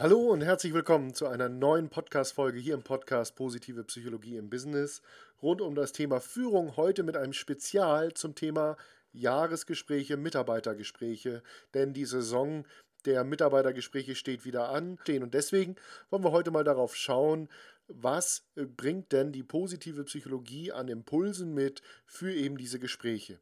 Hallo 0.00 0.18
und 0.30 0.40
herzlich 0.40 0.72
willkommen 0.72 1.12
zu 1.12 1.26
einer 1.26 1.50
neuen 1.50 1.90
Podcast-Folge 1.90 2.58
hier 2.58 2.72
im 2.72 2.82
Podcast 2.82 3.36
Positive 3.36 3.84
Psychologie 3.84 4.38
im 4.38 4.48
Business 4.48 5.02
rund 5.42 5.60
um 5.60 5.74
das 5.74 5.92
Thema 5.92 6.20
Führung. 6.20 6.78
Heute 6.78 7.02
mit 7.02 7.18
einem 7.18 7.34
Spezial 7.34 8.14
zum 8.14 8.34
Thema 8.34 8.78
Jahresgespräche, 9.12 10.16
Mitarbeitergespräche, 10.16 11.42
denn 11.74 11.92
die 11.92 12.06
Saison 12.06 12.64
der 13.04 13.24
Mitarbeitergespräche 13.24 14.14
steht 14.14 14.46
wieder 14.46 14.70
an. 14.70 14.98
Und 15.06 15.34
deswegen 15.34 15.76
wollen 16.08 16.24
wir 16.24 16.32
heute 16.32 16.50
mal 16.50 16.64
darauf 16.64 16.96
schauen, 16.96 17.50
was 17.86 18.46
bringt 18.54 19.12
denn 19.12 19.32
die 19.32 19.42
positive 19.42 20.04
Psychologie 20.04 20.72
an 20.72 20.88
Impulsen 20.88 21.52
mit 21.52 21.82
für 22.06 22.32
eben 22.32 22.56
diese 22.56 22.78
Gespräche. 22.78 23.38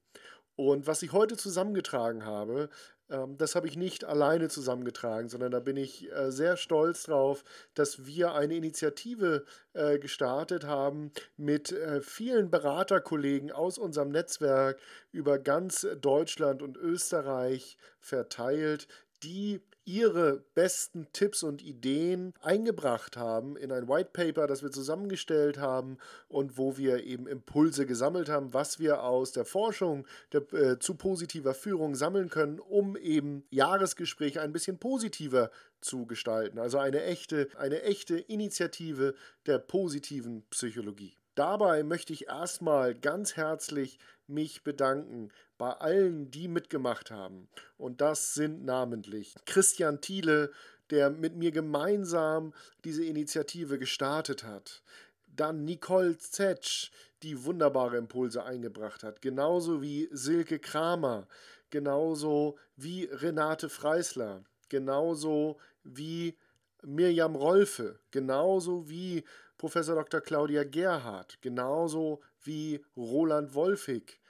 Und 0.57 0.89
was 0.89 1.05
ich 1.05 1.13
heute 1.13 1.37
zusammengetragen 1.37 2.25
habe, 2.25 2.69
das 3.09 3.55
habe 3.55 3.67
ich 3.67 3.77
nicht 3.77 4.05
alleine 4.05 4.49
zusammengetragen, 4.49 5.29
sondern 5.29 5.51
da 5.51 5.61
bin 5.61 5.77
ich 5.77 6.13
äh, 6.13 6.31
sehr 6.31 6.57
stolz 6.57 7.05
drauf, 7.05 7.43
dass 7.75 8.05
wir 8.05 8.35
eine 8.35 8.55
Initiative 8.55 9.45
äh, 9.73 9.99
gestartet 9.99 10.65
haben 10.65 11.13
mit 11.37 11.73
äh, 11.73 12.03
vielen 12.03 12.51
Beraterkollegen 12.51 13.51
aus 13.51 13.79
unserem 13.79 14.11
Netzwerk 14.11 14.79
über 15.11 15.39
ganz 15.39 15.87
Deutschland 16.01 16.63
und 16.63 16.77
Österreich 16.77 17.79
verteilt, 17.99 18.89
die 19.23 19.61
ihre 19.89 20.45
besten 20.55 21.07
Tipps 21.15 21.43
und 21.43 21.63
Ideen 21.63 22.35
eingebracht 22.43 23.17
haben 23.17 23.57
in 23.57 23.73
ein 23.73 23.89
White 23.89 24.11
Paper, 24.13 24.47
das 24.47 24.63
wir 24.63 24.71
zusammengestellt 24.71 25.59
haben 25.59 25.97
und 26.29 26.59
wo 26.59 26.77
wir 26.77 27.05
eben 27.05 27.27
Impulse 27.27 27.87
gesammelt 27.87 28.29
haben, 28.29 28.53
was 28.53 28.79
wir 28.79 29.03
aus 29.03 29.33
der 29.33 29.47
Forschung 29.47 30.07
der, 30.33 30.53
äh, 30.53 30.79
zu 30.79 30.95
positiver 30.95 31.55
Führung 31.55 31.95
sammeln 31.95 32.29
können, 32.29 32.61
um 32.61 32.97
eben 32.99 33.45
Jahresgespräche 33.49 34.43
ein 34.43 34.53
bisschen 34.53 34.79
positiver 34.79 35.51
zu 35.81 36.05
gestalten. 36.05 36.59
Also 36.59 36.77
eine 36.77 37.03
echte, 37.05 37.49
eine 37.57 37.83
echte 37.83 38.19
Initiative 38.19 39.15
der 39.47 39.59
positiven 39.59 40.43
Psychologie. 40.51 41.17
Dabei 41.39 41.85
möchte 41.85 42.13
ich 42.13 42.27
erstmal 42.27 42.97
ganz 42.97 43.37
herzlich 43.37 44.01
mich 44.27 44.65
bedanken 44.65 45.31
bei 45.57 45.71
allen, 45.71 46.33
die 46.33 46.49
mitgemacht 46.49 47.13
haben. 47.13 47.49
Und 47.77 48.01
das 48.01 48.35
sind 48.35 48.65
namentlich 48.65 49.37
Christian 49.47 50.01
Thiele, 50.01 50.51
der 50.91 51.11
mit 51.11 51.37
mir 51.37 51.53
gemeinsam 51.53 52.55
diese 52.83 53.05
Initiative 53.05 53.79
gestartet 53.79 54.43
hat. 54.43 54.83
Dann 55.29 55.65
Nicole 55.65 56.19
Zetsch, 56.19 56.91
die 57.23 57.45
wunderbare 57.45 57.99
Impulse 57.99 58.43
eingebracht 58.43 59.05
hat. 59.05 59.23
Genauso 59.23 59.81
wie 59.81 60.09
Silke 60.11 60.59
Kramer. 60.59 61.29
Genauso 61.71 62.59
wie 62.75 63.05
Renate 63.05 63.69
Freisler. 63.69 64.43
Genauso 64.71 65.61
wie 65.85 66.37
Mirjam 66.83 67.37
Rolfe. 67.37 68.01
Genauso 68.11 68.89
wie 68.89 69.23
Professor 69.59 69.97
Dr. 69.97 70.21
Claudia 70.21 70.65
Gerhardt, 70.65 71.39
genauso 71.43 72.21
wie 72.43 72.85
Roland 72.97 73.55
Wolfig, 73.55 74.21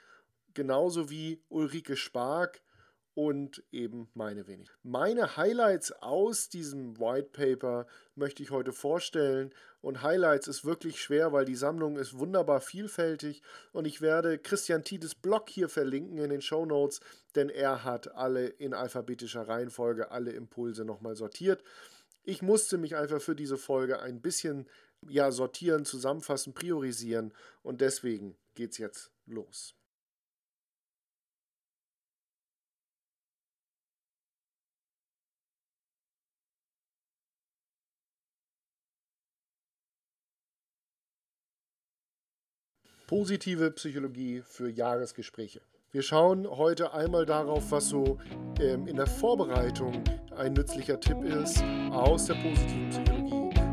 genauso 0.53 1.09
wie 1.09 1.41
Ulrike 1.49 1.95
Spark 1.95 2.61
und 3.19 3.63
eben 3.71 4.09
meine 4.13 4.47
wenig. 4.47 4.69
Meine 4.81 5.35
Highlights 5.35 5.91
aus 5.91 6.47
diesem 6.47 6.97
White 6.99 7.29
Paper 7.33 7.85
möchte 8.15 8.41
ich 8.41 8.49
heute 8.49 8.71
vorstellen. 8.71 9.53
Und 9.81 10.03
Highlights 10.03 10.47
ist 10.47 10.63
wirklich 10.63 11.01
schwer, 11.01 11.33
weil 11.33 11.43
die 11.43 11.55
Sammlung 11.55 11.97
ist 11.97 12.17
wunderbar 12.17 12.61
vielfältig. 12.61 13.41
Und 13.73 13.85
ich 13.85 14.01
werde 14.01 14.37
Christian 14.37 14.83
Tietes 14.83 15.15
Blog 15.15 15.49
hier 15.49 15.67
verlinken 15.67 16.17
in 16.17 16.29
den 16.29 16.41
Show 16.41 16.65
Notes, 16.65 17.01
denn 17.35 17.49
er 17.49 17.83
hat 17.83 18.15
alle 18.15 18.47
in 18.47 18.73
alphabetischer 18.73 19.47
Reihenfolge 19.47 20.11
alle 20.11 20.31
Impulse 20.31 20.85
nochmal 20.85 21.17
sortiert. 21.17 21.61
Ich 22.23 22.41
musste 22.41 22.77
mich 22.77 22.95
einfach 22.95 23.21
für 23.21 23.35
diese 23.35 23.57
Folge 23.57 24.01
ein 24.01 24.21
bisschen 24.21 24.65
ja, 25.07 25.31
sortieren, 25.31 25.85
zusammenfassen, 25.85 26.53
priorisieren 26.53 27.33
und 27.63 27.81
deswegen 27.81 28.35
geht's 28.55 28.77
jetzt 28.77 29.11
los. 29.25 29.75
Positive 43.09 43.71
Psychologie 43.71 44.43
für 44.45 44.69
Jahresgespräche. 44.69 45.61
Wir 45.91 46.03
schauen 46.03 46.47
heute 46.47 46.93
einmal 46.93 47.25
darauf, 47.25 47.71
was 47.71 47.89
so 47.89 48.19
ähm, 48.59 48.87
in 48.87 48.97
der 48.97 49.07
Vorbereitung 49.07 50.03
ein 50.37 50.53
nützlicher 50.53 50.99
Tipp 50.99 51.23
ist 51.23 51.63
aus 51.91 52.27
der 52.27 52.35
positiven 52.35 52.89
Psychologie. 52.91 53.18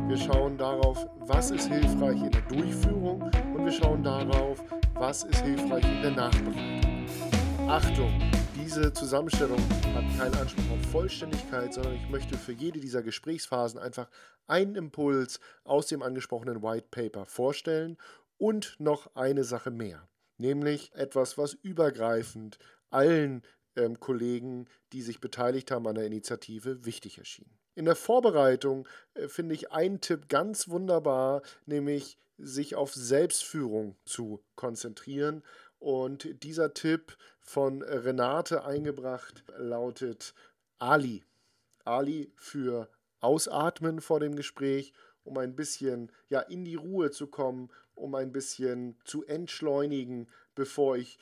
Wir 0.08 0.16
schauen 0.16 0.56
darauf, 0.56 1.04
was 1.16 1.50
ist 1.50 1.66
hilfreich 1.66 2.22
in 2.22 2.30
der 2.30 2.42
Durchführung 2.42 3.22
und 3.22 3.64
wir 3.64 3.72
schauen 3.72 4.04
darauf, 4.04 4.62
was 4.94 5.24
ist 5.24 5.40
hilfreich 5.40 5.84
in 5.84 6.02
der 6.02 6.10
Nachbereitung. 6.12 7.68
Achtung, 7.68 8.30
diese 8.54 8.92
Zusammenstellung 8.92 9.58
hat 9.94 10.04
keinen 10.16 10.36
Anspruch 10.36 10.70
auf 10.70 10.90
Vollständigkeit, 10.92 11.74
sondern 11.74 11.96
ich 11.96 12.08
möchte 12.08 12.38
für 12.38 12.52
jede 12.52 12.78
dieser 12.78 13.02
Gesprächsphasen 13.02 13.80
einfach 13.80 14.08
einen 14.46 14.76
Impuls 14.76 15.40
aus 15.64 15.88
dem 15.88 16.02
angesprochenen 16.02 16.62
White 16.62 16.86
Paper 16.92 17.26
vorstellen 17.26 17.96
und 18.38 18.76
noch 18.78 19.10
eine 19.16 19.42
Sache 19.42 19.72
mehr, 19.72 20.08
nämlich 20.38 20.94
etwas, 20.94 21.36
was 21.36 21.52
übergreifend 21.52 22.60
allen 22.90 23.42
ähm, 23.74 23.98
Kollegen, 23.98 24.66
die 24.92 25.02
sich 25.02 25.20
beteiligt 25.20 25.72
haben 25.72 25.88
an 25.88 25.96
der 25.96 26.06
Initiative, 26.06 26.84
wichtig 26.84 27.18
erschien. 27.18 27.50
In 27.76 27.84
der 27.84 27.94
Vorbereitung 27.94 28.88
äh, 29.14 29.28
finde 29.28 29.54
ich 29.54 29.70
einen 29.70 30.00
Tipp 30.00 30.28
ganz 30.28 30.69
wunderbar, 30.69 31.42
nämlich 31.66 32.19
sich 32.38 32.75
auf 32.75 32.92
Selbstführung 32.94 33.97
zu 34.04 34.42
konzentrieren. 34.56 35.44
Und 35.78 36.42
dieser 36.42 36.72
Tipp 36.72 37.16
von 37.38 37.82
Renate 37.82 38.65
eingebracht 38.65 39.44
lautet 39.59 40.34
Ali. 40.78 41.22
Ali 41.84 42.32
für 42.36 42.88
Ausatmen 43.20 44.00
vor 44.00 44.20
dem 44.20 44.36
Gespräch, 44.36 44.94
um 45.22 45.36
ein 45.36 45.54
bisschen 45.54 46.10
ja, 46.28 46.41
in 46.41 46.65
die 46.65 46.76
Ruhe 46.76 47.10
zu 47.10 47.26
kommen, 47.26 47.70
um 47.94 48.15
ein 48.15 48.32
bisschen 48.32 48.97
zu 49.04 49.25
entschleunigen, 49.26 50.28
bevor 50.54 50.97
ich 50.97 51.19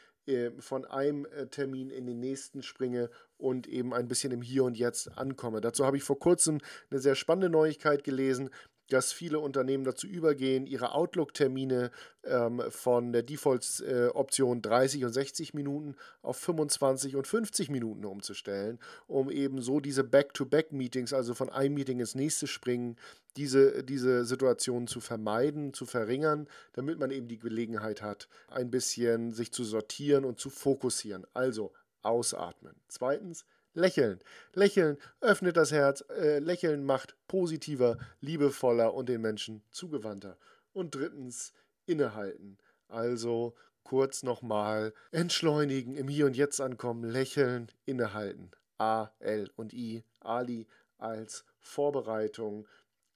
von 0.59 0.85
einem 0.85 1.27
äh, 1.27 1.47
Termin 1.47 1.91
in 1.91 2.07
den 2.07 2.21
nächsten 2.21 2.63
springe 2.63 3.11
und 3.37 3.67
eben 3.67 3.93
ein 3.93 4.09
bisschen 4.09 4.33
im 4.33 4.43
Hier 4.43 4.65
und 4.65 4.79
Jetzt 4.79 5.17
ankomme. 5.19 5.61
Dazu 5.61 5.85
habe 5.85 5.97
ich 5.97 6.03
vor 6.03 6.19
kurzem 6.19 6.61
eine 6.91 7.01
sehr 7.01 7.15
spannende 7.15 7.51
Neuigkeit 7.51 8.05
gelesen, 8.05 8.51
dass 8.91 9.13
viele 9.13 9.39
Unternehmen 9.39 9.85
dazu 9.85 10.07
übergehen, 10.07 10.67
ihre 10.67 10.93
Outlook-Termine 10.93 11.91
ähm, 12.25 12.63
von 12.69 13.13
der 13.13 13.23
Default-Option 13.23 14.59
äh, 14.59 14.61
30 14.61 15.05
und 15.05 15.13
60 15.13 15.55
Minuten 15.55 15.97
auf 16.23 16.37
25 16.37 17.17
und 17.17 17.27
50 17.27 17.71
Minuten 17.71 18.05
umzustellen, 18.05 18.79
um 19.07 19.31
eben 19.31 19.63
so 19.63 19.81
diese 19.81 20.05
Back-to-Back-Meetings, 20.05 21.13
also 21.13 21.35
von 21.35 21.51
einem 21.51 21.75
Meeting 21.75 22.01
ins 22.01 22.15
nächste 22.15 22.47
springen, 22.47 22.97
diese, 23.37 23.83
diese 23.83 24.25
Situation 24.25 24.87
zu 24.87 25.01
vermeiden, 25.01 25.73
zu 25.73 25.87
verringern, 25.87 26.47
damit 26.73 26.99
man 26.99 27.11
eben 27.11 27.29
die 27.29 27.39
Gelegenheit 27.39 28.03
hat, 28.03 28.29
ein 28.49 28.71
bisschen 28.71 29.33
sich 29.33 29.53
zu 29.53 29.65
sortieren 29.65 30.25
und 30.25 30.39
zu 30.39 30.51
fokussieren. 30.51 31.27
Also 31.35 31.73
ausatmen. 32.03 32.75
Zweitens, 32.89 33.45
Lächeln. 33.75 34.21
Lächeln 34.55 34.97
öffnet 35.21 35.57
das 35.57 35.73
Herz, 35.73 36.05
äh, 36.09 36.39
Lächeln 36.39 36.85
macht 36.85 37.17
positiver, 37.29 37.99
liebevoller 38.21 38.95
und 38.95 39.09
den 39.09 39.21
Menschen 39.21 39.63
zugewandter. 39.71 40.39
Und 40.73 40.95
drittens, 40.95 41.53
innehalten. 41.87 42.59
Also 42.89 43.55
kurz 43.83 44.23
nochmal 44.23 44.95
entschleunigen, 45.11 45.97
im 45.97 46.09
Hier 46.09 46.27
und 46.27 46.37
Jetzt 46.37 46.61
ankommen, 46.61 47.05
lächeln, 47.05 47.69
innehalten. 47.85 48.51
A, 48.79 49.11
L 49.19 49.51
und 49.57 49.73
I, 49.73 50.05
Ali 50.21 50.67
als 50.99 51.45
Vorbereitung 51.61 52.67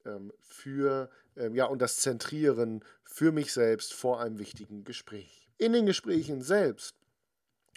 ähm, 0.04 0.32
für, 0.40 1.10
ähm, 1.36 1.54
ja, 1.54 1.66
und 1.66 1.80
das 1.80 1.98
Zentrieren 1.98 2.84
für 3.02 3.32
mich 3.32 3.52
selbst 3.52 3.92
vor 3.92 4.20
einem 4.20 4.38
wichtigen 4.38 4.84
Gespräch. 4.84 5.50
In 5.58 5.72
den 5.72 5.86
Gesprächen 5.86 6.42
selbst 6.42 6.97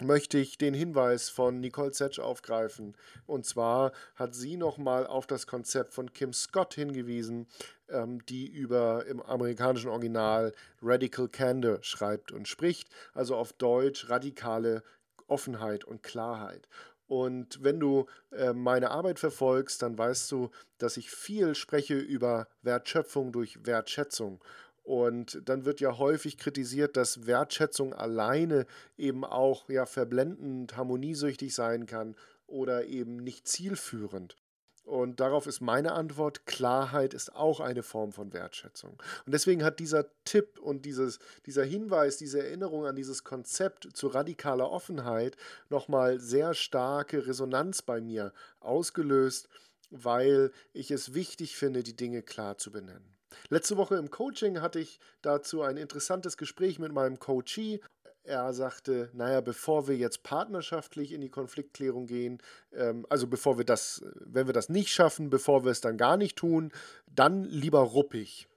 möchte 0.02 0.38
ich 0.38 0.58
den 0.58 0.74
Hinweis 0.74 1.28
von 1.28 1.60
Nicole 1.60 1.92
Zetsch 1.92 2.18
aufgreifen. 2.18 2.96
Und 3.26 3.46
zwar 3.46 3.92
hat 4.14 4.34
sie 4.34 4.56
nochmal 4.56 5.06
auf 5.06 5.26
das 5.26 5.46
Konzept 5.46 5.94
von 5.94 6.12
Kim 6.12 6.32
Scott 6.32 6.74
hingewiesen, 6.74 7.46
ähm, 7.88 8.24
die 8.26 8.46
über 8.46 9.06
im 9.06 9.20
amerikanischen 9.20 9.90
Original 9.90 10.52
Radical 10.80 11.28
Candor 11.28 11.82
schreibt 11.82 12.32
und 12.32 12.48
spricht, 12.48 12.88
also 13.14 13.36
auf 13.36 13.52
Deutsch 13.52 14.08
radikale 14.08 14.82
Offenheit 15.26 15.84
und 15.84 16.02
Klarheit. 16.02 16.68
Und 17.06 17.62
wenn 17.62 17.78
du 17.78 18.06
äh, 18.30 18.54
meine 18.54 18.90
Arbeit 18.90 19.18
verfolgst, 19.18 19.82
dann 19.82 19.98
weißt 19.98 20.32
du, 20.32 20.50
dass 20.78 20.96
ich 20.96 21.10
viel 21.10 21.54
spreche 21.54 21.98
über 21.98 22.48
Wertschöpfung 22.62 23.32
durch 23.32 23.66
Wertschätzung. 23.66 24.42
Und 24.82 25.48
dann 25.48 25.64
wird 25.64 25.80
ja 25.80 25.98
häufig 25.98 26.38
kritisiert, 26.38 26.96
dass 26.96 27.26
Wertschätzung 27.26 27.94
alleine 27.94 28.66
eben 28.96 29.24
auch 29.24 29.68
ja 29.68 29.86
verblendend, 29.86 30.76
harmoniesüchtig 30.76 31.54
sein 31.54 31.86
kann 31.86 32.16
oder 32.46 32.86
eben 32.86 33.16
nicht 33.16 33.46
zielführend. 33.46 34.36
Und 34.84 35.20
darauf 35.20 35.46
ist 35.46 35.60
meine 35.60 35.92
Antwort, 35.92 36.44
Klarheit 36.44 37.14
ist 37.14 37.36
auch 37.36 37.60
eine 37.60 37.84
Form 37.84 38.12
von 38.12 38.32
Wertschätzung. 38.32 39.00
Und 39.24 39.32
deswegen 39.32 39.62
hat 39.62 39.78
dieser 39.78 40.06
Tipp 40.24 40.58
und 40.58 40.84
dieses, 40.84 41.20
dieser 41.46 41.64
Hinweis, 41.64 42.16
diese 42.16 42.44
Erinnerung 42.44 42.86
an 42.86 42.96
dieses 42.96 43.22
Konzept 43.22 43.88
zu 43.94 44.08
radikaler 44.08 44.70
Offenheit 44.70 45.36
nochmal 45.70 46.18
sehr 46.18 46.54
starke 46.54 47.28
Resonanz 47.28 47.82
bei 47.82 48.00
mir 48.00 48.32
ausgelöst, 48.58 49.48
weil 49.90 50.50
ich 50.72 50.90
es 50.90 51.14
wichtig 51.14 51.56
finde, 51.56 51.84
die 51.84 51.96
Dinge 51.96 52.22
klar 52.22 52.58
zu 52.58 52.72
benennen. 52.72 53.12
Letzte 53.48 53.76
Woche 53.76 53.96
im 53.96 54.10
Coaching 54.10 54.60
hatte 54.60 54.80
ich 54.80 55.00
dazu 55.22 55.62
ein 55.62 55.76
interessantes 55.76 56.36
Gespräch 56.36 56.78
mit 56.78 56.92
meinem 56.92 57.18
Coachee 57.18 57.80
er 58.24 58.52
sagte, 58.52 59.10
naja, 59.14 59.40
bevor 59.40 59.88
wir 59.88 59.96
jetzt 59.96 60.22
partnerschaftlich 60.22 61.12
in 61.12 61.20
die 61.20 61.28
Konfliktklärung 61.28 62.06
gehen, 62.06 62.38
ähm, 62.72 63.04
also 63.08 63.26
bevor 63.26 63.58
wir 63.58 63.64
das, 63.64 64.04
wenn 64.14 64.46
wir 64.46 64.52
das 64.52 64.68
nicht 64.68 64.90
schaffen, 64.90 65.28
bevor 65.28 65.64
wir 65.64 65.72
es 65.72 65.80
dann 65.80 65.96
gar 65.96 66.16
nicht 66.16 66.36
tun, 66.36 66.72
dann 67.10 67.44
lieber 67.44 67.80
ruppig. 67.80 68.48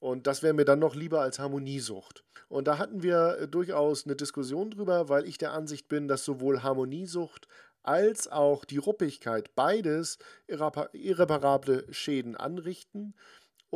Und 0.00 0.26
das 0.26 0.42
wäre 0.42 0.54
mir 0.54 0.64
dann 0.64 0.80
noch 0.80 0.94
lieber 0.94 1.20
als 1.20 1.38
Harmoniesucht. 1.38 2.24
Und 2.48 2.66
da 2.68 2.78
hatten 2.78 3.02
wir 3.02 3.38
äh, 3.40 3.48
durchaus 3.48 4.06
eine 4.06 4.16
Diskussion 4.16 4.70
drüber, 4.70 5.08
weil 5.08 5.26
ich 5.26 5.38
der 5.38 5.52
Ansicht 5.52 5.88
bin, 5.88 6.08
dass 6.08 6.24
sowohl 6.24 6.62
Harmoniesucht 6.62 7.46
als 7.82 8.26
auch 8.26 8.64
die 8.64 8.78
Ruppigkeit 8.78 9.54
beides 9.54 10.18
irreparable 10.48 11.86
Schäden 11.92 12.34
anrichten 12.34 13.14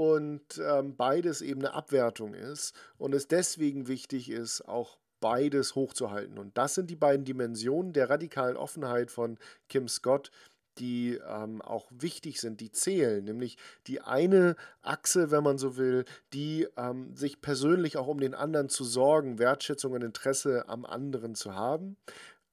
und 0.01 0.59
ähm, 0.67 0.97
beides 0.97 1.43
eben 1.43 1.61
eine 1.61 1.75
Abwertung 1.75 2.33
ist 2.33 2.75
und 2.97 3.15
es 3.15 3.29
deswegen 3.29 3.87
wichtig 3.87 4.31
ist, 4.31 4.67
auch 4.67 4.97
beides 5.21 5.75
hochzuhalten. 5.75 6.39
Und 6.39 6.57
das 6.57 6.75
sind 6.75 6.89
die 6.89 6.97
beiden 6.97 7.27
Dimensionen 7.27 7.93
der 7.93 8.09
radikalen 8.09 8.57
Offenheit 8.57 9.11
von 9.11 9.37
Kim 9.69 9.89
Scott, 9.89 10.31
die 10.79 11.21
ähm, 11.29 11.61
auch 11.61 11.87
wichtig 11.91 12.41
sind, 12.41 12.63
die 12.63 12.73
zählen. 12.73 13.23
Nämlich 13.23 13.59
die 13.89 14.01
eine 14.01 14.57
Achse, 14.81 15.31
wenn 15.31 15.45
man 15.45 15.59
so 15.59 15.77
will, 15.77 16.07
die 16.33 16.67
ähm, 16.79 17.15
sich 17.15 17.43
persönlich 17.43 17.99
auch 17.99 18.07
um 18.07 18.21
den 18.21 18.35
anderen 18.35 18.71
zu 18.71 18.85
sorgen, 18.85 19.39
Wertschätzung 19.39 19.93
und 19.93 20.03
Interesse 20.03 20.67
am 20.67 20.87
anderen 20.87 21.35
zu 21.35 21.55
haben. 21.55 21.99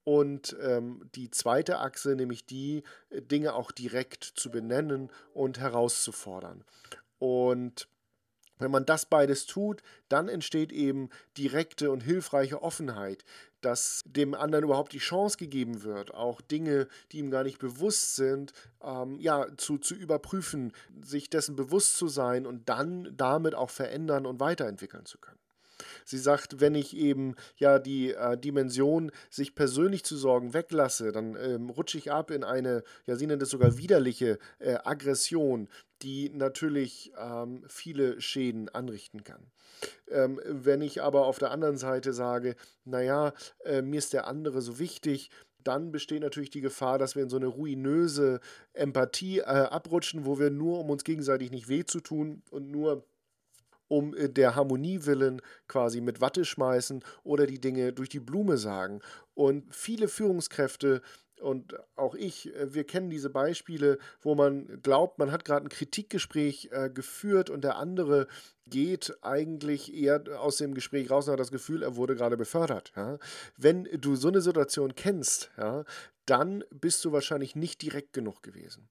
Und 0.04 0.58
ähm, 0.62 1.10
die 1.16 1.32
zweite 1.32 1.80
Achse, 1.80 2.14
nämlich 2.18 2.46
die 2.46 2.84
Dinge 3.10 3.54
auch 3.54 3.72
direkt 3.72 4.26
zu 4.26 4.52
benennen 4.52 5.10
und 5.34 5.62
herauszufordern. 5.62 6.66
Und 7.20 7.88
wenn 8.60 8.72
man 8.72 8.86
das 8.86 9.06
beides 9.06 9.46
tut, 9.46 9.82
dann 10.10 10.30
entsteht 10.30 10.72
eben 10.72 11.10
direkte 11.38 11.92
und 11.92 12.02
hilfreiche 12.02 12.62
Offenheit, 12.62 13.24
dass 13.62 14.04
dem 14.06 14.34
anderen 14.34 14.66
überhaupt 14.66 14.94
die 14.94 15.00
Chance 15.00 15.38
gegeben 15.38 15.84
wird, 15.84 16.14
auch 16.14 16.42
Dinge, 16.42 16.88
die 17.12 17.20
ihm 17.20 17.32
gar 17.32 17.44
nicht 17.44 17.60
bewusst 17.60 18.16
sind, 18.16 18.54
ähm, 18.82 19.20
ja, 19.20 19.48
zu, 19.58 19.78
zu 19.78 19.96
überprüfen, 19.96 20.74
sich 21.02 21.30
dessen 21.30 21.56
bewusst 21.56 21.98
zu 21.98 22.08
sein 22.08 22.46
und 22.46 22.70
dann 22.70 23.14
damit 23.16 23.56
auch 23.56 23.70
verändern 23.70 24.26
und 24.26 24.40
weiterentwickeln 24.40 25.06
zu 25.06 25.18
können. 25.18 25.40
Sie 26.08 26.18
sagt, 26.18 26.62
wenn 26.62 26.74
ich 26.74 26.96
eben 26.96 27.36
ja 27.58 27.80
die 27.80 28.14
äh, 28.14 28.38
Dimension, 28.38 29.12
sich 29.30 29.56
persönlich 29.56 30.06
zu 30.06 30.16
sorgen, 30.16 30.54
weglasse, 30.54 31.12
dann 31.12 31.36
ähm, 31.36 31.70
rutsche 31.70 31.98
ich 31.98 32.14
ab 32.14 32.32
in 32.32 32.46
eine, 32.46 32.84
ja, 33.06 33.18
sie 33.18 33.28
nennt 33.28 33.42
es 33.42 33.50
sogar 33.50 33.78
widerliche 33.78 34.40
äh, 34.60 34.76
Aggression, 34.86 35.68
die 36.02 36.30
natürlich 36.30 37.12
ähm, 37.18 37.66
viele 37.68 38.22
Schäden 38.22 38.70
anrichten 38.70 39.26
kann. 39.26 39.52
Ähm, 40.10 40.40
wenn 40.46 40.82
ich 40.82 41.02
aber 41.02 41.26
auf 41.26 41.40
der 41.40 41.52
anderen 41.52 41.78
Seite 41.78 42.14
sage, 42.14 42.56
naja, 42.86 43.34
äh, 43.66 43.82
mir 43.82 43.98
ist 43.98 44.14
der 44.14 44.28
andere 44.28 44.62
so 44.62 44.80
wichtig, 44.80 45.30
dann 45.66 45.92
besteht 45.92 46.22
natürlich 46.22 46.52
die 46.52 46.62
Gefahr, 46.62 46.98
dass 46.98 47.18
wir 47.18 47.24
in 47.24 47.30
so 47.30 47.36
eine 47.36 47.48
ruinöse 47.48 48.40
Empathie 48.72 49.40
äh, 49.40 49.44
abrutschen, 49.44 50.26
wo 50.26 50.40
wir 50.40 50.52
nur, 50.52 50.80
um 50.80 50.90
uns 50.90 51.04
gegenseitig 51.04 51.52
nicht 51.52 51.68
weh 51.68 51.84
zu 51.84 52.00
tun 52.00 52.44
und 52.50 52.72
nur 52.72 53.06
um 53.88 54.16
äh, 54.16 54.30
der 54.30 54.56
Harmonie 54.56 55.06
willen 55.06 55.42
quasi 55.68 56.02
mit 56.02 56.22
Watte 56.22 56.46
schmeißen 56.46 57.04
oder 57.24 57.48
die 57.48 57.60
Dinge 57.60 57.94
durch 57.94 58.10
die 58.10 58.20
Blume 58.20 58.58
sagen. 58.58 59.02
Und 59.34 59.74
viele 59.74 60.08
Führungskräfte 60.08 61.02
und 61.42 61.76
auch 61.96 62.16
ich, 62.16 62.54
äh, 62.56 62.74
wir 62.74 62.84
kennen 62.84 63.10
diese 63.10 63.30
Beispiele, 63.30 63.98
wo 64.22 64.36
man 64.36 64.82
glaubt, 64.82 65.20
man 65.20 65.32
hat 65.32 65.46
gerade 65.46 65.66
ein 65.66 65.70
Kritikgespräch 65.70 66.70
äh, 66.72 66.90
geführt 66.90 67.50
und 67.50 67.64
der 67.64 67.78
andere 67.78 68.28
geht 68.66 69.18
eigentlich 69.22 69.94
eher 69.94 70.24
aus 70.40 70.58
dem 70.58 70.74
Gespräch 70.74 71.10
raus 71.10 71.28
und 71.28 71.34
hat 71.34 71.40
das 71.40 71.52
Gefühl, 71.52 71.84
er 71.84 71.96
wurde 71.96 72.16
gerade 72.16 72.38
befördert. 72.38 72.92
Ja? 72.96 73.18
Wenn 73.56 73.86
du 73.86 74.16
so 74.16 74.28
eine 74.28 74.42
Situation 74.42 74.96
kennst, 74.96 75.52
ja, 75.58 75.86
dann 76.26 76.64
bist 76.70 77.06
du 77.06 77.12
wahrscheinlich 77.12 77.56
nicht 77.56 77.82
direkt 77.82 78.14
genug 78.14 78.44
gewesen. 78.44 78.90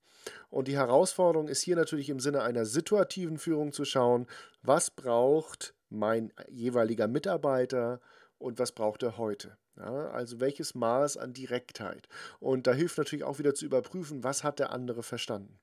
Und 0.50 0.68
die 0.68 0.76
Herausforderung 0.76 1.48
ist 1.48 1.62
hier 1.62 1.76
natürlich 1.76 2.08
im 2.08 2.20
Sinne 2.20 2.42
einer 2.42 2.64
situativen 2.64 3.38
Führung 3.38 3.72
zu 3.72 3.84
schauen, 3.84 4.26
was 4.62 4.90
braucht 4.90 5.74
mein 5.88 6.32
jeweiliger 6.48 7.06
Mitarbeiter 7.06 8.00
und 8.38 8.58
was 8.58 8.72
braucht 8.72 9.02
er 9.02 9.18
heute. 9.18 9.56
Ja, 9.76 10.10
also 10.10 10.40
welches 10.40 10.74
Maß 10.74 11.16
an 11.16 11.34
Direktheit. 11.34 12.08
Und 12.40 12.66
da 12.66 12.72
hilft 12.72 12.98
natürlich 12.98 13.24
auch 13.24 13.38
wieder 13.38 13.54
zu 13.54 13.66
überprüfen, 13.66 14.24
was 14.24 14.42
hat 14.42 14.58
der 14.58 14.72
andere 14.72 15.02
verstanden. 15.02 15.58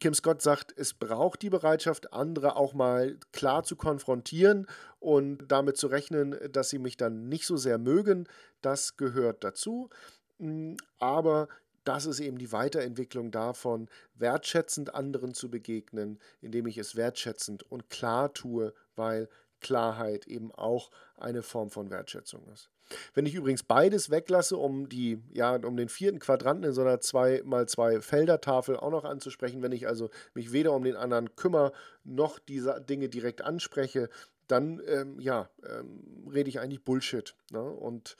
Kim 0.00 0.14
Scott 0.14 0.40
sagt, 0.40 0.72
es 0.76 0.94
braucht 0.94 1.42
die 1.42 1.50
Bereitschaft, 1.50 2.14
andere 2.14 2.56
auch 2.56 2.72
mal 2.72 3.18
klar 3.32 3.62
zu 3.62 3.76
konfrontieren 3.76 4.66
und 5.00 5.46
damit 5.48 5.76
zu 5.76 5.88
rechnen, 5.88 6.38
dass 6.50 6.70
sie 6.70 6.78
mich 6.78 6.96
dann 6.96 7.28
nicht 7.28 7.46
so 7.46 7.58
sehr 7.58 7.76
mögen. 7.76 8.26
Das 8.62 8.96
gehört 8.96 9.44
dazu. 9.44 9.90
Hm, 10.38 10.78
aber 10.98 11.48
das 11.84 12.06
ist 12.06 12.20
eben 12.20 12.38
die 12.38 12.52
Weiterentwicklung 12.52 13.30
davon, 13.30 13.88
wertschätzend 14.14 14.94
anderen 14.94 15.34
zu 15.34 15.50
begegnen, 15.50 16.18
indem 16.40 16.66
ich 16.66 16.78
es 16.78 16.96
wertschätzend 16.96 17.70
und 17.70 17.90
klar 17.90 18.32
tue, 18.32 18.72
weil 18.96 19.28
Klarheit 19.60 20.26
eben 20.26 20.52
auch 20.52 20.90
eine 21.16 21.42
Form 21.42 21.70
von 21.70 21.90
Wertschätzung 21.90 22.46
ist. 22.52 22.70
Wenn 23.14 23.26
ich 23.26 23.34
übrigens 23.34 23.62
beides 23.62 24.10
weglasse, 24.10 24.56
um 24.56 24.88
die, 24.88 25.18
ja, 25.32 25.56
um 25.56 25.76
den 25.76 25.88
vierten 25.88 26.18
Quadranten 26.18 26.64
in 26.64 26.72
so 26.72 26.82
einer 26.82 26.96
2x2 26.96 28.00
Feldertafel 28.00 28.76
auch 28.76 28.90
noch 28.90 29.04
anzusprechen, 29.04 29.62
wenn 29.62 29.72
ich 29.72 29.86
also 29.86 30.10
mich 30.34 30.52
weder 30.52 30.72
um 30.72 30.84
den 30.84 30.96
anderen 30.96 31.34
kümmere, 31.36 31.72
noch 32.04 32.38
diese 32.38 32.80
Dinge 32.80 33.08
direkt 33.08 33.42
anspreche, 33.42 34.08
dann 34.48 34.82
ähm, 34.86 35.18
ja, 35.20 35.48
ähm, 35.66 36.28
rede 36.30 36.48
ich 36.48 36.60
eigentlich 36.60 36.84
Bullshit. 36.84 37.34
Ne? 37.50 37.62
Und 37.62 38.16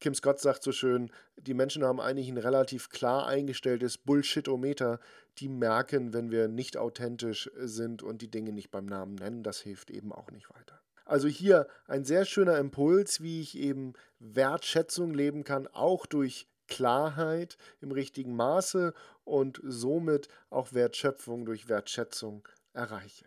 Kim 0.00 0.14
Scott 0.14 0.40
sagt 0.40 0.64
so 0.64 0.72
schön, 0.72 1.10
die 1.36 1.54
Menschen 1.54 1.84
haben 1.84 2.00
eigentlich 2.00 2.28
ein 2.28 2.36
relativ 2.36 2.90
klar 2.90 3.26
eingestelltes 3.26 3.98
Bullshitometer. 3.98 4.98
Die 5.38 5.48
merken, 5.48 6.12
wenn 6.12 6.32
wir 6.32 6.48
nicht 6.48 6.76
authentisch 6.76 7.48
sind 7.54 8.02
und 8.02 8.20
die 8.20 8.30
Dinge 8.30 8.52
nicht 8.52 8.70
beim 8.70 8.86
Namen 8.86 9.14
nennen. 9.14 9.44
Das 9.44 9.60
hilft 9.60 9.90
eben 9.90 10.12
auch 10.12 10.30
nicht 10.32 10.50
weiter. 10.50 10.81
Also 11.12 11.28
hier 11.28 11.66
ein 11.88 12.06
sehr 12.06 12.24
schöner 12.24 12.56
Impuls, 12.56 13.20
wie 13.20 13.42
ich 13.42 13.58
eben 13.58 13.92
Wertschätzung 14.18 15.12
leben 15.12 15.44
kann, 15.44 15.66
auch 15.66 16.06
durch 16.06 16.48
Klarheit 16.68 17.58
im 17.82 17.92
richtigen 17.92 18.34
Maße 18.34 18.94
und 19.24 19.60
somit 19.62 20.28
auch 20.48 20.72
Wertschöpfung 20.72 21.44
durch 21.44 21.68
Wertschätzung 21.68 22.48
erreiche. 22.72 23.26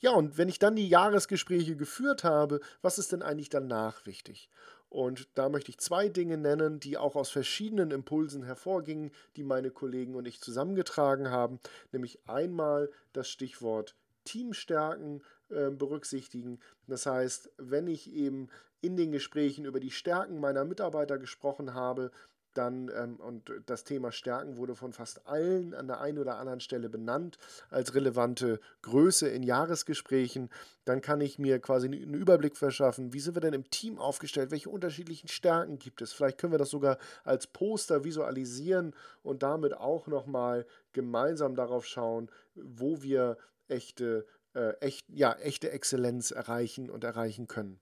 Ja, 0.00 0.10
und 0.10 0.36
wenn 0.36 0.50
ich 0.50 0.58
dann 0.58 0.76
die 0.76 0.90
Jahresgespräche 0.90 1.74
geführt 1.74 2.22
habe, 2.22 2.60
was 2.82 2.98
ist 2.98 3.12
denn 3.12 3.22
eigentlich 3.22 3.48
danach 3.48 4.04
wichtig? 4.04 4.50
Und 4.90 5.26
da 5.36 5.48
möchte 5.48 5.70
ich 5.70 5.78
zwei 5.78 6.10
Dinge 6.10 6.36
nennen, 6.36 6.80
die 6.80 6.98
auch 6.98 7.16
aus 7.16 7.30
verschiedenen 7.30 7.92
Impulsen 7.92 8.42
hervorgingen, 8.42 9.10
die 9.36 9.42
meine 9.42 9.70
Kollegen 9.70 10.16
und 10.16 10.28
ich 10.28 10.42
zusammengetragen 10.42 11.30
haben. 11.30 11.60
Nämlich 11.92 12.18
einmal 12.28 12.90
das 13.14 13.30
Stichwort 13.30 13.94
Teamstärken 14.30 15.22
äh, 15.48 15.70
berücksichtigen. 15.70 16.60
Das 16.86 17.06
heißt, 17.06 17.50
wenn 17.58 17.88
ich 17.88 18.12
eben 18.12 18.48
in 18.80 18.96
den 18.96 19.10
Gesprächen 19.10 19.64
über 19.64 19.80
die 19.80 19.90
Stärken 19.90 20.38
meiner 20.38 20.64
Mitarbeiter 20.64 21.18
gesprochen 21.18 21.74
habe, 21.74 22.12
dann, 22.54 22.90
ähm, 22.96 23.16
und 23.16 23.52
das 23.66 23.84
Thema 23.84 24.12
Stärken 24.12 24.56
wurde 24.56 24.76
von 24.76 24.92
fast 24.92 25.26
allen 25.26 25.74
an 25.74 25.88
der 25.88 26.00
einen 26.00 26.18
oder 26.18 26.38
anderen 26.38 26.60
Stelle 26.60 26.88
benannt 26.88 27.38
als 27.70 27.94
relevante 27.94 28.60
Größe 28.82 29.28
in 29.28 29.42
Jahresgesprächen, 29.42 30.48
dann 30.84 31.00
kann 31.00 31.20
ich 31.20 31.38
mir 31.38 31.58
quasi 31.58 31.86
einen 31.86 32.14
Überblick 32.14 32.56
verschaffen, 32.56 33.12
wie 33.12 33.20
sind 33.20 33.34
wir 33.36 33.40
denn 33.40 33.54
im 33.54 33.68
Team 33.70 33.98
aufgestellt, 33.98 34.50
welche 34.50 34.70
unterschiedlichen 34.70 35.28
Stärken 35.28 35.78
gibt 35.78 36.02
es. 36.02 36.12
Vielleicht 36.12 36.38
können 36.38 36.52
wir 36.52 36.58
das 36.58 36.70
sogar 36.70 36.98
als 37.24 37.46
Poster 37.48 38.04
visualisieren 38.04 38.94
und 39.22 39.42
damit 39.42 39.74
auch 39.74 40.06
nochmal 40.06 40.66
gemeinsam 40.92 41.54
darauf 41.54 41.86
schauen, 41.86 42.30
wo 42.54 43.02
wir 43.02 43.36
echte, 43.70 44.26
äh, 44.54 44.74
echt, 44.80 45.06
ja, 45.08 45.32
echte 45.34 45.70
Exzellenz 45.70 46.30
erreichen 46.30 46.90
und 46.90 47.04
erreichen 47.04 47.46
können. 47.46 47.80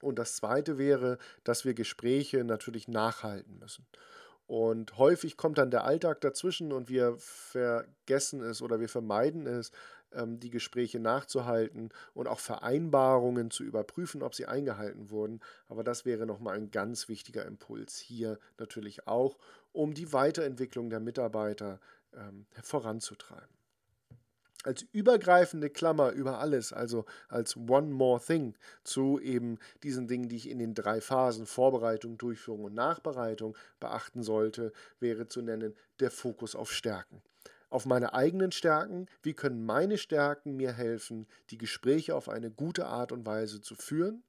Und 0.00 0.18
das 0.18 0.36
Zweite 0.36 0.78
wäre, 0.78 1.18
dass 1.44 1.64
wir 1.64 1.74
Gespräche 1.74 2.44
natürlich 2.44 2.88
nachhalten 2.88 3.58
müssen. 3.58 3.86
Und 4.46 4.98
häufig 4.98 5.38
kommt 5.38 5.56
dann 5.56 5.70
der 5.70 5.84
Alltag 5.84 6.20
dazwischen 6.20 6.72
und 6.72 6.90
wir 6.90 7.16
vergessen 7.16 8.42
es 8.42 8.60
oder 8.60 8.78
wir 8.78 8.90
vermeiden 8.90 9.46
es, 9.46 9.70
ähm, 10.12 10.38
die 10.38 10.50
Gespräche 10.50 11.00
nachzuhalten 11.00 11.88
und 12.12 12.28
auch 12.28 12.40
Vereinbarungen 12.40 13.50
zu 13.50 13.64
überprüfen, 13.64 14.22
ob 14.22 14.34
sie 14.34 14.44
eingehalten 14.44 15.08
wurden. 15.08 15.40
Aber 15.66 15.82
das 15.82 16.04
wäre 16.04 16.26
nochmal 16.26 16.56
ein 16.56 16.70
ganz 16.70 17.08
wichtiger 17.08 17.46
Impuls 17.46 17.96
hier 17.96 18.38
natürlich 18.58 19.06
auch, 19.06 19.38
um 19.72 19.94
die 19.94 20.12
Weiterentwicklung 20.12 20.90
der 20.90 21.00
Mitarbeiter 21.00 21.80
ähm, 22.12 22.46
voranzutreiben 22.62 23.63
als 24.64 24.82
übergreifende 24.92 25.70
Klammer 25.70 26.10
über 26.10 26.40
alles, 26.40 26.72
also 26.72 27.04
als 27.28 27.56
One 27.56 27.88
More 27.88 28.20
Thing 28.20 28.54
zu 28.82 29.20
eben 29.20 29.58
diesen 29.82 30.08
Dingen, 30.08 30.28
die 30.28 30.36
ich 30.36 30.48
in 30.48 30.58
den 30.58 30.74
drei 30.74 31.00
Phasen 31.00 31.46
Vorbereitung, 31.46 32.18
Durchführung 32.18 32.64
und 32.64 32.74
Nachbereitung 32.74 33.56
beachten 33.78 34.22
sollte, 34.22 34.72
wäre 34.98 35.28
zu 35.28 35.42
nennen 35.42 35.74
der 36.00 36.10
Fokus 36.10 36.56
auf 36.56 36.72
Stärken. 36.72 37.22
Auf 37.70 37.86
meine 37.86 38.14
eigenen 38.14 38.52
Stärken, 38.52 39.06
wie 39.22 39.34
können 39.34 39.64
meine 39.64 39.98
Stärken 39.98 40.56
mir 40.56 40.72
helfen, 40.72 41.26
die 41.50 41.58
Gespräche 41.58 42.14
auf 42.14 42.28
eine 42.28 42.50
gute 42.50 42.86
Art 42.86 43.12
und 43.12 43.26
Weise 43.26 43.60
zu 43.60 43.74
führen 43.74 44.22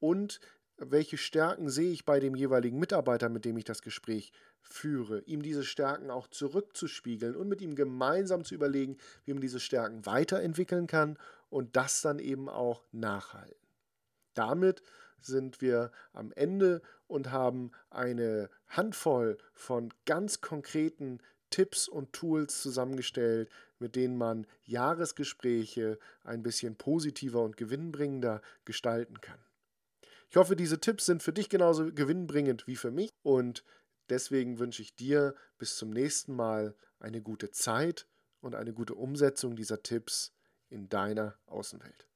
und 0.00 0.40
welche 0.76 1.16
Stärken 1.18 1.68
sehe 1.70 1.90
ich 1.90 2.04
bei 2.04 2.20
dem 2.20 2.34
jeweiligen 2.34 2.78
Mitarbeiter, 2.78 3.28
mit 3.28 3.44
dem 3.44 3.56
ich 3.56 3.64
das 3.64 3.82
Gespräch 3.82 4.32
führe, 4.62 5.20
ihm 5.20 5.42
diese 5.42 5.64
Stärken 5.64 6.10
auch 6.10 6.28
zurückzuspiegeln 6.28 7.36
und 7.36 7.48
mit 7.48 7.60
ihm 7.60 7.74
gemeinsam 7.74 8.44
zu 8.44 8.54
überlegen, 8.54 8.98
wie 9.24 9.32
man 9.32 9.40
diese 9.40 9.60
Stärken 9.60 10.06
weiterentwickeln 10.06 10.86
kann 10.86 11.18
und 11.50 11.76
das 11.76 12.00
dann 12.02 12.18
eben 12.18 12.48
auch 12.48 12.84
nachhalten. 12.92 13.56
Damit 14.34 14.82
sind 15.20 15.60
wir 15.60 15.90
am 16.12 16.32
Ende 16.32 16.82
und 17.06 17.32
haben 17.32 17.72
eine 17.90 18.50
Handvoll 18.68 19.38
von 19.52 19.92
ganz 20.04 20.40
konkreten 20.40 21.20
Tipps 21.50 21.88
und 21.88 22.12
Tools 22.12 22.62
zusammengestellt, 22.62 23.50
mit 23.78 23.96
denen 23.96 24.18
man 24.18 24.46
Jahresgespräche 24.64 25.98
ein 26.22 26.42
bisschen 26.42 26.76
positiver 26.76 27.42
und 27.42 27.56
gewinnbringender 27.56 28.42
gestalten 28.64 29.20
kann. 29.20 29.38
Ich 30.30 30.36
hoffe, 30.36 30.56
diese 30.56 30.78
Tipps 30.78 31.06
sind 31.06 31.22
für 31.22 31.32
dich 31.32 31.48
genauso 31.48 31.92
gewinnbringend 31.92 32.66
wie 32.66 32.76
für 32.76 32.90
mich 32.90 33.10
und 33.22 33.64
deswegen 34.08 34.58
wünsche 34.58 34.82
ich 34.82 34.94
dir 34.94 35.34
bis 35.58 35.76
zum 35.76 35.90
nächsten 35.90 36.34
Mal 36.34 36.74
eine 36.98 37.22
gute 37.22 37.50
Zeit 37.50 38.06
und 38.40 38.54
eine 38.54 38.72
gute 38.72 38.94
Umsetzung 38.94 39.56
dieser 39.56 39.82
Tipps 39.82 40.34
in 40.68 40.88
deiner 40.88 41.38
Außenwelt. 41.46 42.08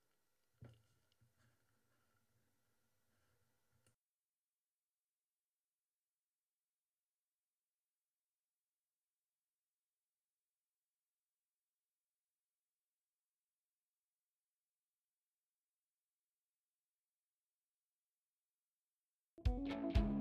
Música 19.62 20.11